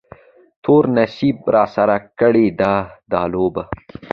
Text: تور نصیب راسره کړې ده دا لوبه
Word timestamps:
تور 0.63 0.83
نصیب 0.95 1.37
راسره 1.55 1.97
کړې 2.19 2.47
ده 2.59 2.73
دا 3.11 3.21
لوبه 3.33 3.63